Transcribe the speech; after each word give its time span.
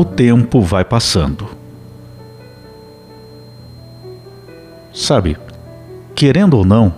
o 0.00 0.04
tempo 0.04 0.62
vai 0.62 0.82
passando. 0.82 1.46
Sabe, 4.92 5.36
querendo 6.14 6.56
ou 6.56 6.64
não, 6.64 6.94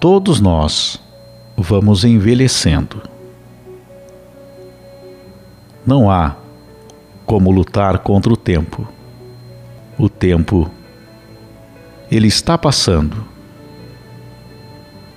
todos 0.00 0.40
nós 0.40 0.98
vamos 1.56 2.04
envelhecendo. 2.04 3.02
Não 5.86 6.10
há 6.10 6.36
como 7.24 7.50
lutar 7.50 7.98
contra 8.00 8.32
o 8.32 8.36
tempo. 8.36 8.86
O 9.98 10.08
tempo, 10.08 10.70
ele 12.10 12.28
está 12.28 12.58
passando. 12.58 13.24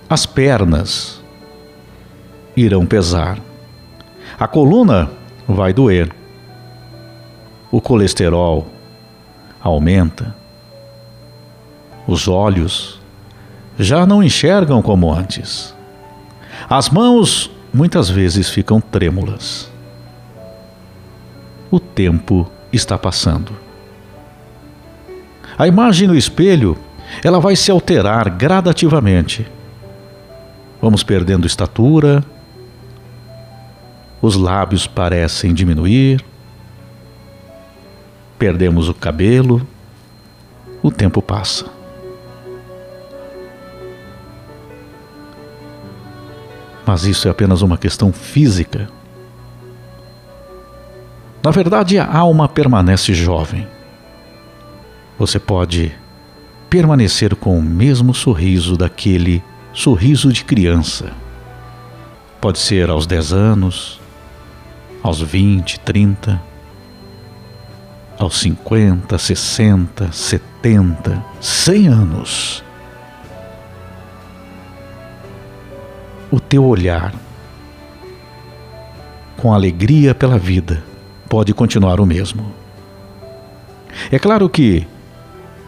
As 0.09 0.25
pernas 0.25 1.21
irão 2.55 2.85
pesar. 2.85 3.39
A 4.39 4.47
coluna 4.47 5.11
vai 5.47 5.73
doer. 5.73 6.15
O 7.71 7.81
colesterol 7.81 8.67
aumenta. 9.61 10.35
Os 12.07 12.27
olhos 12.27 12.99
já 13.77 14.05
não 14.05 14.23
enxergam 14.23 14.81
como 14.81 15.13
antes. 15.13 15.75
As 16.67 16.89
mãos 16.89 17.51
muitas 17.73 18.09
vezes 18.09 18.49
ficam 18.49 18.81
trêmulas. 18.81 19.71
O 21.69 21.79
tempo 21.79 22.49
está 22.73 22.97
passando. 22.97 23.51
A 25.57 25.67
imagem 25.67 26.07
no 26.07 26.15
espelho, 26.15 26.77
ela 27.23 27.39
vai 27.39 27.55
se 27.55 27.69
alterar 27.69 28.29
gradativamente. 28.29 29.45
Vamos 30.81 31.03
perdendo 31.03 31.45
estatura, 31.45 32.23
os 34.21 34.35
lábios 34.35 34.87
parecem 34.87 35.53
diminuir, 35.53 36.23
perdemos 38.37 38.89
o 38.89 38.93
cabelo, 38.93 39.65
o 40.81 40.89
tempo 40.89 41.21
passa. 41.21 41.78
Mas 46.89 47.03
isso 47.03 47.27
é 47.27 47.31
apenas 47.31 47.61
uma 47.61 47.77
questão 47.77 48.11
física. 48.11 48.89
Na 51.43 51.51
verdade, 51.51 51.99
a 51.99 52.17
alma 52.17 52.49
permanece 52.49 53.13
jovem. 53.13 53.67
Você 55.19 55.37
pode 55.37 55.95
permanecer 56.67 57.35
com 57.35 57.59
o 57.59 57.61
mesmo 57.61 58.11
sorriso 58.11 58.75
daquele 58.75 59.43
sorriso 59.71 60.33
de 60.33 60.43
criança. 60.43 61.11
Pode 62.41 62.57
ser 62.57 62.89
aos 62.89 63.05
10 63.05 63.33
anos, 63.33 64.01
aos 65.03 65.21
20, 65.21 65.81
30, 65.81 66.41
aos 68.17 68.39
50, 68.39 69.15
60, 69.15 70.11
70, 70.11 71.23
100 71.39 71.87
anos. 71.87 72.63
O 76.31 76.39
teu 76.39 76.63
olhar 76.63 77.13
com 79.37 79.53
alegria 79.53 80.13
pela 80.13 80.37
vida 80.37 80.83
pode 81.27 81.53
continuar 81.53 81.99
o 81.99 82.05
mesmo. 82.05 82.53
É 84.11 84.19
claro 84.19 84.49
que 84.49 84.85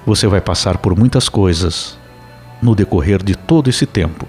você 0.06 0.28
vai 0.28 0.41
passar 0.41 0.78
por 0.78 0.97
muitas 0.97 1.30
coisas 1.30 1.97
no 2.62 2.75
decorrer 2.75 3.24
de 3.24 3.35
todo 3.35 3.69
esse 3.69 3.85
tempo. 3.85 4.28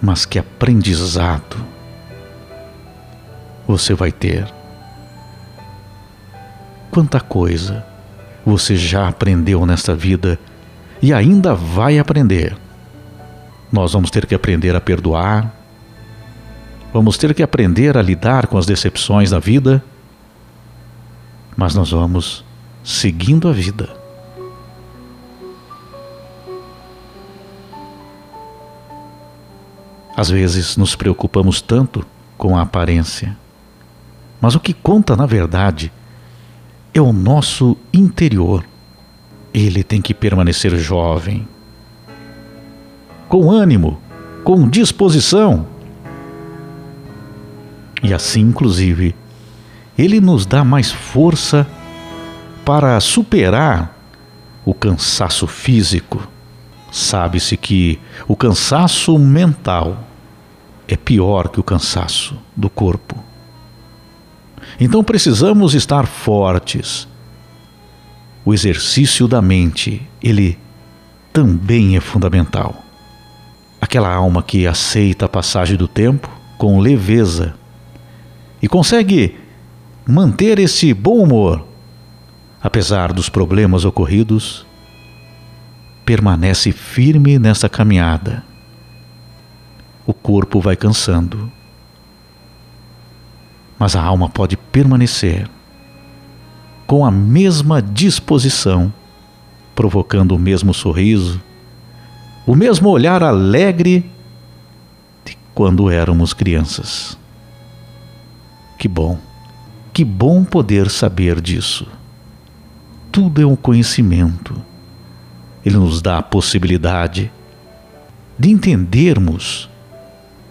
Mas 0.00 0.26
que 0.26 0.38
aprendizado 0.38 1.64
você 3.66 3.94
vai 3.94 4.10
ter. 4.10 4.52
Quanta 6.90 7.20
coisa 7.20 7.86
você 8.44 8.76
já 8.76 9.08
aprendeu 9.08 9.64
nesta 9.64 9.94
vida 9.94 10.38
e 11.00 11.12
ainda 11.12 11.54
vai 11.54 11.98
aprender. 11.98 12.56
Nós 13.72 13.92
vamos 13.92 14.10
ter 14.10 14.26
que 14.26 14.34
aprender 14.34 14.76
a 14.76 14.80
perdoar, 14.80 15.50
vamos 16.92 17.16
ter 17.16 17.32
que 17.34 17.42
aprender 17.42 17.96
a 17.96 18.02
lidar 18.02 18.46
com 18.46 18.58
as 18.58 18.66
decepções 18.66 19.30
da 19.30 19.38
vida, 19.38 19.82
mas 21.56 21.74
nós 21.74 21.90
vamos 21.90 22.44
seguindo 22.84 23.48
a 23.48 23.52
vida. 23.52 23.88
Às 30.14 30.28
vezes 30.28 30.76
nos 30.76 30.94
preocupamos 30.94 31.62
tanto 31.62 32.04
com 32.36 32.56
a 32.56 32.62
aparência 32.62 33.36
mas 34.42 34.56
o 34.56 34.60
que 34.60 34.72
conta, 34.72 35.14
na 35.14 35.24
verdade, 35.24 35.92
é 36.92 37.00
o 37.00 37.12
nosso 37.12 37.76
interior. 37.94 38.64
Ele 39.54 39.84
tem 39.84 40.02
que 40.02 40.12
permanecer 40.12 40.76
jovem, 40.78 41.46
com 43.32 43.50
ânimo, 43.50 43.98
com 44.44 44.68
disposição. 44.68 45.66
E 48.02 48.12
assim, 48.12 48.42
inclusive, 48.42 49.16
ele 49.96 50.20
nos 50.20 50.44
dá 50.44 50.62
mais 50.62 50.92
força 50.92 51.66
para 52.62 53.00
superar 53.00 53.98
o 54.66 54.74
cansaço 54.74 55.46
físico. 55.46 56.28
Sabe-se 56.90 57.56
que 57.56 57.98
o 58.28 58.36
cansaço 58.36 59.18
mental 59.18 60.04
é 60.86 60.94
pior 60.94 61.48
que 61.48 61.58
o 61.58 61.62
cansaço 61.62 62.36
do 62.54 62.68
corpo. 62.68 63.16
Então 64.78 65.02
precisamos 65.02 65.72
estar 65.72 66.06
fortes. 66.06 67.08
O 68.44 68.52
exercício 68.52 69.26
da 69.26 69.40
mente, 69.40 70.06
ele 70.22 70.58
também 71.32 71.96
é 71.96 72.00
fundamental. 72.00 72.81
Aquela 73.92 74.10
alma 74.10 74.42
que 74.42 74.66
aceita 74.66 75.26
a 75.26 75.28
passagem 75.28 75.76
do 75.76 75.86
tempo 75.86 76.26
com 76.56 76.80
leveza 76.80 77.54
e 78.62 78.66
consegue 78.66 79.38
manter 80.08 80.58
esse 80.58 80.94
bom 80.94 81.18
humor, 81.18 81.62
apesar 82.62 83.12
dos 83.12 83.28
problemas 83.28 83.84
ocorridos, 83.84 84.66
permanece 86.06 86.72
firme 86.72 87.38
nessa 87.38 87.68
caminhada. 87.68 88.42
O 90.06 90.14
corpo 90.14 90.58
vai 90.58 90.74
cansando, 90.74 91.52
mas 93.78 93.94
a 93.94 94.02
alma 94.02 94.26
pode 94.30 94.56
permanecer 94.56 95.50
com 96.86 97.04
a 97.04 97.10
mesma 97.10 97.82
disposição, 97.82 98.90
provocando 99.74 100.34
o 100.34 100.38
mesmo 100.38 100.72
sorriso, 100.72 101.42
o 102.46 102.54
mesmo 102.54 102.88
olhar 102.88 103.22
alegre 103.22 104.10
de 105.24 105.36
quando 105.54 105.90
éramos 105.90 106.32
crianças. 106.32 107.18
Que 108.78 108.88
bom, 108.88 109.18
que 109.92 110.04
bom 110.04 110.44
poder 110.44 110.90
saber 110.90 111.40
disso. 111.40 111.86
Tudo 113.10 113.40
é 113.40 113.46
um 113.46 113.56
conhecimento. 113.56 114.60
Ele 115.64 115.76
nos 115.76 116.02
dá 116.02 116.18
a 116.18 116.22
possibilidade 116.22 117.30
de 118.38 118.50
entendermos 118.50 119.70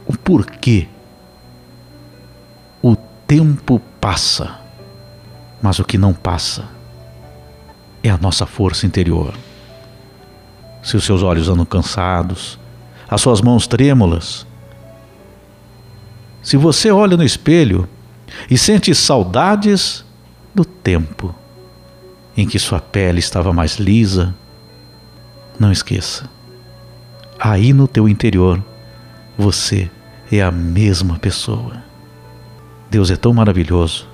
o 0.06 0.18
porquê 0.18 0.88
tempo 3.32 3.82
passa, 4.02 4.60
mas 5.62 5.80
o 5.80 5.86
que 5.86 5.98
não 5.98 6.14
passa 6.14 6.68
é 8.04 8.10
a 8.10 8.18
nossa 8.18 8.46
força 8.46 8.86
interior. 8.86 9.34
Se 10.82 10.98
os 10.98 11.04
seus 11.04 11.22
olhos 11.24 11.48
andam 11.48 11.66
cansados, 11.66 12.60
as 13.08 13.22
suas 13.22 13.42
mãos 13.42 13.68
trêmulas, 13.68 14.46
se 16.42 16.58
você 16.58 16.90
olha 16.90 17.16
no 17.16 17.24
espelho 17.24 17.88
e 18.50 18.58
sente 18.58 18.94
saudades 18.96 20.04
do 20.54 20.66
tempo 20.66 21.36
em 22.36 22.48
que 22.48 22.58
sua 22.58 22.80
pele 22.80 23.20
estava 23.20 23.54
mais 23.54 23.78
lisa, 23.78 24.34
não 25.60 25.72
esqueça. 25.72 26.30
Aí 27.40 27.74
no 27.74 27.88
teu 27.88 28.08
interior, 28.08 28.64
você 29.38 29.90
é 30.32 30.42
a 30.42 30.52
mesma 30.52 31.20
pessoa. 31.20 31.84
Deus 32.90 33.12
é 33.12 33.16
tão 33.16 33.34
maravilhoso 33.34 34.08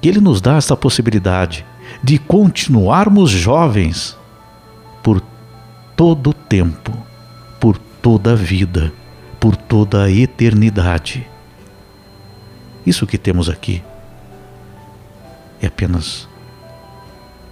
que 0.00 0.08
Ele 0.08 0.20
nos 0.20 0.40
dá 0.40 0.56
esta 0.56 0.76
possibilidade 0.76 1.64
de 2.02 2.18
continuarmos 2.18 3.30
jovens 3.30 4.16
por 5.02 5.20
todo 5.96 6.30
o 6.30 6.34
tempo, 6.34 6.92
por 7.60 7.76
toda 7.76 8.32
a 8.32 8.36
vida, 8.36 8.92
por 9.40 9.56
toda 9.56 10.04
a 10.04 10.10
eternidade. 10.10 11.26
Isso 12.86 13.06
que 13.06 13.16
temos 13.16 13.48
aqui 13.48 13.82
é 15.60 15.66
apenas 15.66 16.28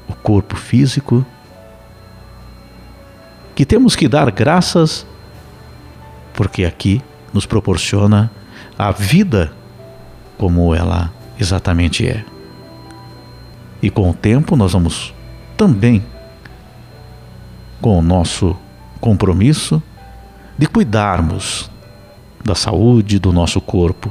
o 0.08 0.14
corpo 0.14 0.56
físico 0.56 1.24
que 3.54 3.64
temos 3.64 3.94
que 3.94 4.08
dar 4.08 4.30
graças 4.30 5.06
porque 6.34 6.64
aqui 6.64 7.02
nos 7.32 7.46
proporciona 7.46 8.30
a 8.78 8.90
vida 8.90 9.52
como 10.36 10.74
ela 10.74 11.12
exatamente 11.38 12.06
é. 12.06 12.24
E 13.82 13.90
com 13.90 14.10
o 14.10 14.14
tempo 14.14 14.56
nós 14.56 14.72
vamos 14.72 15.14
também, 15.56 16.02
com 17.82 17.98
o 17.98 18.02
nosso 18.02 18.56
compromisso, 19.00 19.82
de 20.56 20.66
cuidarmos 20.66 21.68
da 22.44 22.54
saúde 22.54 23.18
do 23.18 23.32
nosso 23.32 23.60
corpo, 23.60 24.10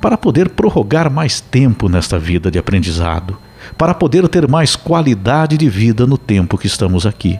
para 0.00 0.16
poder 0.16 0.50
prorrogar 0.50 1.10
mais 1.10 1.40
tempo 1.40 1.88
nesta 1.88 2.18
vida 2.18 2.50
de 2.50 2.58
aprendizado, 2.58 3.36
para 3.76 3.92
poder 3.92 4.28
ter 4.28 4.48
mais 4.48 4.76
qualidade 4.76 5.58
de 5.58 5.68
vida 5.68 6.06
no 6.06 6.16
tempo 6.16 6.56
que 6.56 6.66
estamos 6.66 7.04
aqui. 7.04 7.38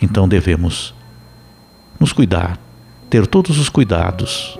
Então 0.00 0.26
devemos 0.26 0.94
nos 2.00 2.12
cuidar, 2.12 2.58
ter 3.10 3.26
todos 3.26 3.58
os 3.58 3.68
cuidados 3.68 4.58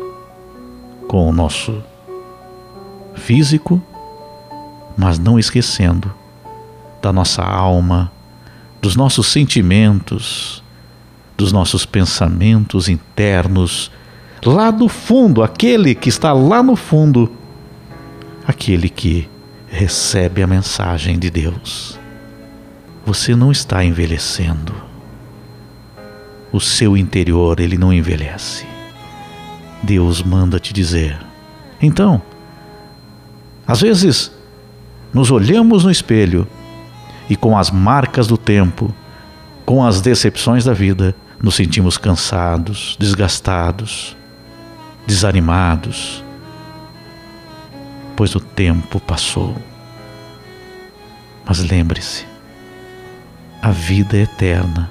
com 1.06 1.28
o 1.28 1.32
nosso 1.32 1.82
físico, 3.14 3.82
mas 4.96 5.18
não 5.18 5.38
esquecendo 5.38 6.12
da 7.00 7.12
nossa 7.12 7.42
alma, 7.42 8.10
dos 8.80 8.96
nossos 8.96 9.26
sentimentos, 9.28 10.62
dos 11.36 11.52
nossos 11.52 11.84
pensamentos 11.86 12.88
internos, 12.88 13.90
lá 14.44 14.70
do 14.70 14.88
fundo, 14.88 15.42
aquele 15.42 15.94
que 15.94 16.08
está 16.08 16.32
lá 16.32 16.62
no 16.62 16.76
fundo, 16.76 17.30
aquele 18.46 18.88
que 18.88 19.28
recebe 19.69 20.42
a 20.42 20.46
mensagem 20.46 21.19
de 21.19 21.30
Deus. 21.30 21.98
Você 23.04 23.34
não 23.34 23.52
está 23.52 23.84
envelhecendo. 23.84 24.75
O 26.52 26.60
seu 26.60 26.96
interior, 26.96 27.60
ele 27.60 27.76
não 27.76 27.92
envelhece. 27.92 28.66
Deus 29.82 30.22
manda 30.22 30.58
te 30.58 30.72
dizer. 30.72 31.19
Então, 31.81 32.20
às 33.66 33.81
vezes, 33.81 34.32
nos 35.12 35.31
olhamos 35.31 35.84
no 35.84 35.90
espelho 35.90 36.46
e 37.28 37.36
com 37.36 37.56
as 37.56 37.70
marcas 37.70 38.26
do 38.26 38.38
tempo, 38.38 38.94
com 39.64 39.84
as 39.84 40.00
decepções 40.00 40.64
da 40.64 40.72
vida, 40.72 41.14
nos 41.42 41.54
sentimos 41.54 41.96
cansados, 41.96 42.96
desgastados, 42.98 44.16
desanimados, 45.06 46.25
pois 48.16 48.34
o 48.34 48.40
tempo 48.40 48.98
passou. 49.00 49.54
Mas 51.44 51.60
lembre-se, 51.60 52.26
a 53.62 53.70
vida 53.70 54.16
é 54.16 54.22
eterna, 54.22 54.90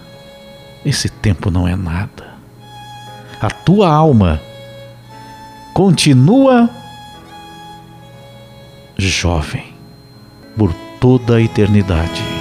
esse 0.85 1.09
tempo 1.09 1.51
não 1.51 1.67
é 1.67 1.75
nada. 1.75 2.35
A 3.41 3.49
tua 3.49 3.89
alma 3.89 4.41
continua 5.73 6.69
jovem 8.97 9.73
por 10.57 10.73
toda 10.99 11.35
a 11.35 11.41
eternidade. 11.41 12.36